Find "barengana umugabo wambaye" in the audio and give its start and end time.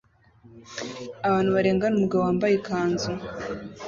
1.55-2.53